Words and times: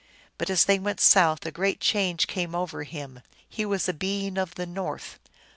But 0.39 0.49
as 0.49 0.65
they 0.65 0.79
went 0.79 0.99
south 0.99 1.45
a 1.45 1.51
great 1.51 1.79
change 1.79 2.25
came 2.25 2.55
over 2.55 2.81
him. 2.81 3.21
He 3.47 3.67
was 3.67 3.87
a 3.87 3.93
being 3.93 4.35
of 4.39 4.55
the 4.55 4.65
north. 4.65 5.19